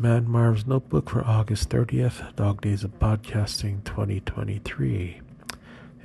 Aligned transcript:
Mad 0.00 0.26
Marv's 0.26 0.66
Notebook 0.66 1.10
for 1.10 1.22
August 1.26 1.68
30th, 1.68 2.34
Dog 2.34 2.62
Days 2.62 2.84
of 2.84 2.98
Podcasting 2.98 3.84
2023. 3.84 5.20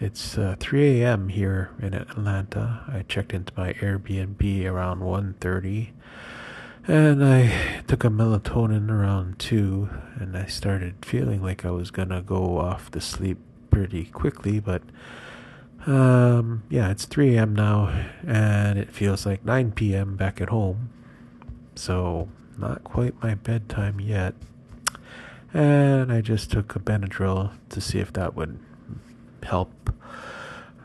It's 0.02 0.38
uh, 0.38 0.58
3 0.60 1.02
a.m. 1.02 1.30
here 1.30 1.72
in 1.82 1.94
Atlanta. 1.94 2.84
I 2.90 3.06
checked 3.08 3.32
into 3.32 3.54
my 3.56 3.72
Airbnb 3.72 4.66
around 4.66 5.00
1.30 5.00 5.92
and 6.86 7.24
I 7.24 7.84
took 7.88 8.04
a 8.04 8.10
melatonin 8.10 8.90
around 8.92 9.40
2 9.40 9.90
and 10.20 10.36
I 10.36 10.48
started 10.48 10.96
feeling 11.06 11.42
like 11.42 11.64
I 11.64 11.72
was 11.72 11.90
gonna 11.90 12.22
go 12.22 12.58
off 12.58 12.92
to 12.92 13.00
sleep 13.00 13.38
pretty 13.70 14.04
quickly, 14.08 14.60
but 14.60 14.82
um, 15.88 16.64
yeah, 16.70 16.92
it's 16.92 17.06
3 17.06 17.38
a.m. 17.38 17.56
now 17.56 18.08
and 18.28 18.78
it 18.78 18.92
feels 18.92 19.26
like 19.26 19.46
9 19.46 19.72
p.m. 19.72 20.18
back 20.18 20.42
at 20.42 20.50
home. 20.50 20.90
So 21.76 22.28
not 22.58 22.84
quite 22.84 23.22
my 23.22 23.36
bedtime 23.36 24.00
yet. 24.00 24.34
And 25.54 26.12
I 26.12 26.22
just 26.22 26.52
took 26.52 26.76
a 26.76 26.80
Benadryl 26.80 27.52
to 27.70 27.82
see 27.82 28.00
if 28.00 28.12
that 28.14 28.36
would 28.36 28.60
help. 29.44 29.90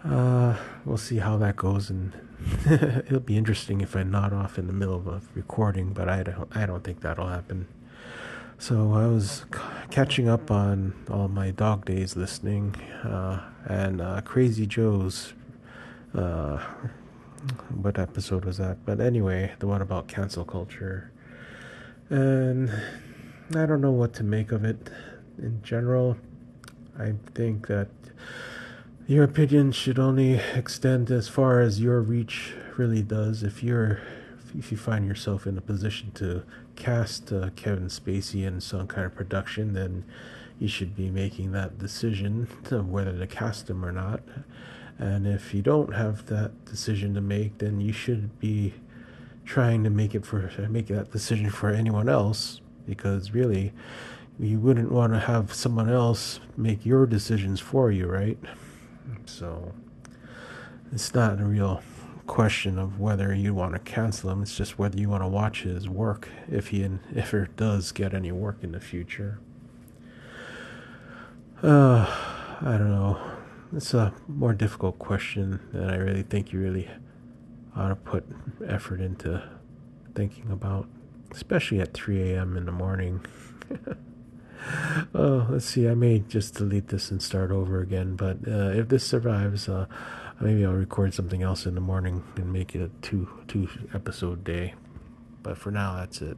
Uh, 0.05 0.57
we'll 0.85 0.97
see 0.97 1.19
how 1.19 1.37
that 1.39 1.57
goes, 1.57 1.91
and 1.91 2.13
it'll 2.71 3.21
be 3.21 3.37
interesting 3.37 3.81
if 3.81 3.97
I 3.97 4.03
nod 4.03 4.33
off 4.33 4.59
in 4.59 4.67
the 4.67 4.73
middle 4.73 4.95
of 4.95 5.07
a 5.07 5.21
recording, 5.35 5.93
but 5.93 6.09
I 6.09 6.23
don't, 6.23 6.57
I 6.57 6.67
don't 6.67 6.85
think 6.85 7.01
that'll 7.01 7.27
happen. 7.27 7.67
So 8.59 8.93
I 8.93 9.07
was 9.07 9.45
c- 9.53 9.61
catching 9.91 10.29
up 10.29 10.51
on 10.51 10.95
all 11.11 11.29
my 11.29 11.51
dog 11.51 11.85
days 11.85 12.17
listening, 12.17 12.77
uh, 13.03 13.41
and 13.67 14.01
uh, 14.01 14.21
Crazy 14.23 14.67
Joe's. 14.67 15.33
Uh, 16.15 16.59
what 17.75 17.99
episode 17.99 18.45
was 18.45 18.59
that? 18.59 18.85
But 18.85 19.01
anyway, 19.01 19.53
the 19.59 19.67
one 19.67 19.81
about 19.81 20.09
cancel 20.09 20.45
culture 20.45 21.11
and 22.11 22.71
I 23.57 23.67
don't 23.67 23.81
know 23.81 23.93
what 23.93 24.13
to 24.15 24.25
make 24.25 24.53
of 24.53 24.65
it 24.65 24.91
in 25.39 25.63
general. 25.63 26.17
I 26.99 27.15
think 27.35 27.69
that 27.69 27.89
your 29.07 29.25
opinion 29.25 29.73
should 29.73 29.99
only 29.99 30.35
extend 30.55 31.11
as 31.11 31.29
far 31.29 31.61
as 31.61 31.81
your 31.81 32.01
reach 32.01 32.53
really 32.77 33.03
does. 33.03 33.43
If 33.43 33.63
you're 33.63 34.01
if 34.59 34.73
you 34.73 34.77
find 34.77 35.07
yourself 35.07 35.47
in 35.47 35.57
a 35.57 35.61
position 35.61 36.11
to 36.13 36.43
cast 36.75 37.33
uh, 37.33 37.51
Kevin 37.55 37.87
Spacey 37.87 38.45
in 38.45 38.61
some 38.61 38.89
kind 38.89 39.07
of 39.07 39.15
production, 39.15 39.75
then 39.75 40.05
you 40.59 40.67
should 40.67 40.97
be 40.97 41.09
making 41.09 41.53
that 41.53 41.79
decision 41.79 42.49
to 42.65 42.83
whether 42.83 43.17
to 43.17 43.27
cast 43.29 43.71
him 43.71 43.85
or 43.85 43.93
not. 43.93 44.21
And 44.99 45.27
if 45.27 45.55
you 45.55 45.63
don't 45.63 45.95
have 45.95 46.27
that 46.27 46.65
decision 46.65 47.15
to 47.15 47.21
make, 47.21 47.59
then 47.59 47.81
you 47.81 47.93
should 47.93 48.39
be 48.41 48.75
trying 49.51 49.83
to 49.83 49.91
make 49.91 50.15
it 50.15 50.25
for 50.25 50.49
make 50.71 50.87
that 50.87 51.11
decision 51.11 51.51
for 51.51 51.71
anyone 51.71 52.09
else 52.09 52.61
because 52.87 53.33
really 53.33 53.73
you 54.39 54.61
wouldn't 54.61 54.93
want 54.93 55.13
to 55.13 55.19
have 55.19 55.53
someone 55.53 55.91
else 55.91 56.39
make 56.57 56.87
your 56.87 57.05
decisions 57.05 57.59
for 57.59 57.91
you, 57.91 58.07
right? 58.07 58.39
So 59.27 59.75
it's 60.93 61.13
not 61.15 61.41
a 61.41 61.45
real 61.45 61.83
question 62.29 62.79
of 62.79 63.01
whether 63.01 63.35
you 63.35 63.53
want 63.53 63.73
to 63.73 63.81
cancel 63.81 64.31
him. 64.31 64.41
It's 64.41 64.57
just 64.57 64.79
whether 64.79 64.97
you 64.97 65.09
want 65.09 65.25
to 65.25 65.29
watch 65.29 65.63
his 65.63 65.89
work 65.89 66.29
if 66.49 66.69
he 66.69 66.89
if 67.13 67.35
it 67.35 67.57
does 67.57 67.91
get 67.91 68.15
any 68.15 68.31
work 68.31 68.59
in 68.63 68.71
the 68.71 68.81
future. 68.81 69.41
Uh, 71.61 72.07
I 72.61 72.79
don't 72.79 72.93
know. 72.93 73.21
It's 73.75 73.95
a 73.95 74.15
more 74.29 74.53
difficult 74.53 75.01
question 75.01 75.59
than 75.73 75.91
I 75.91 75.97
really 75.97 76.23
think 76.23 76.53
you 76.53 76.61
really 76.61 76.89
ought 77.77 77.89
to 77.89 77.97
put 77.97 78.25
effort 78.67 79.01
into 79.01 79.43
thinking 80.15 80.51
about, 80.51 80.89
especially 81.31 81.81
at 81.81 81.95
3 81.95 82.33
a.m. 82.33 82.57
in 82.57 82.67
the 82.67 82.73
morning. 82.73 83.25
oh, 85.15 85.47
let's 85.51 85.67
see. 85.67 85.89
I 85.89 85.95
may 85.95 86.21
just 86.21 86.55
delete 86.55 86.89
this 86.89 87.11
and 87.11 87.23
start 87.23 87.51
over 87.51 87.81
again, 87.81 88.17
but 88.17 88.39
uh, 88.47 88.71
if 88.71 88.89
this 88.89 89.05
survives, 89.07 89.69
uh, 89.69 89.87
maybe 90.41 90.65
I'll 90.65 90.73
record 90.73 91.15
something 91.15 91.43
else 91.43 91.67
in 91.67 91.75
the 91.75 91.81
morning 91.81 92.25
and 92.37 92.53
make 92.53 92.75
it 92.75 92.83
a 92.83 92.91
two 93.03 93.29
two 93.47 93.69
episode 93.95 94.45
day. 94.45 94.75
But 95.43 95.57
for 95.57 95.71
now, 95.71 95.97
that's 95.97 96.21
it. 96.21 96.37